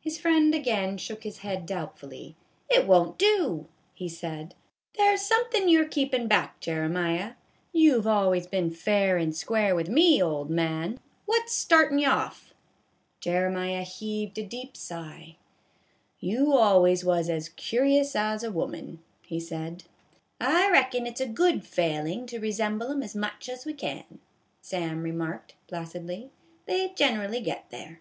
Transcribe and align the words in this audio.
His 0.00 0.16
friend 0.20 0.54
again 0.54 0.96
shook 0.96 1.24
his 1.24 1.38
head 1.38 1.66
doubtfully." 1.66 2.36
It 2.70 2.86
won't 2.86 3.18
do," 3.18 3.66
he 3.94 4.08
said." 4.08 4.54
There 4.96 5.12
's 5.16 5.26
somethin' 5.26 5.68
you 5.68 5.82
're 5.82 5.88
keepin' 5.88 6.28
back, 6.28 6.60
Jeremiah. 6.60 7.32
You've 7.72 8.06
always 8.06 8.46
been 8.46 8.70
fair 8.70 9.16
164 9.16 9.18
A 9.18 9.18
BAG 9.18 9.64
OF 9.64 9.66
POP 9.66 9.70
CORN. 9.70 9.74
and 9.74 9.74
square 9.74 9.74
with 9.74 9.88
me, 9.88 10.22
old 10.22 10.50
man; 10.50 11.00
what 11.24 11.48
's 11.50 11.52
started 11.54 11.98
ye 11.98 12.04
off?" 12.06 12.54
Jeremiah 13.18 13.82
heaved 13.82 14.38
a 14.38 14.44
deep 14.44 14.76
sigh." 14.76 15.34
You 16.20 16.52
always 16.52 17.04
was 17.04 17.28
as 17.28 17.48
curious 17.48 18.14
as 18.14 18.44
a 18.44 18.52
woman," 18.52 19.00
he 19.22 19.40
said." 19.40 19.82
I 20.40 20.70
reckon 20.70 21.08
it 21.08 21.18
's 21.18 21.22
a 21.22 21.26
good 21.26 21.64
failin' 21.64 22.28
to 22.28 22.38
resemble 22.38 22.92
'em 22.92 23.02
as 23.02 23.16
much 23.16 23.48
as 23.48 23.66
we 23.66 23.72
can," 23.74 24.20
Sam 24.60 25.02
remarked, 25.02 25.56
placidly;" 25.66 26.30
they 26.66 26.90
generally 26.94 27.40
get 27.40 27.70
there." 27.70 28.00